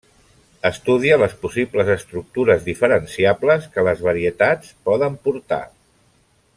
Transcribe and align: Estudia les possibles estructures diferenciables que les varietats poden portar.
Estudia 0.69 1.17
les 1.23 1.35
possibles 1.43 1.91
estructures 1.97 2.65
diferenciables 2.71 3.67
que 3.77 3.87
les 3.89 4.01
varietats 4.09 4.73
poden 4.89 5.21
portar. 5.29 5.63